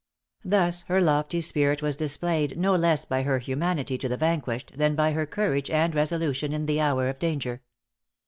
[0.43, 4.95] Thus her lofty spirit was displayed no less by her humanity to the vanquished, than
[4.95, 7.61] by her courage and resolution in the hour of danger.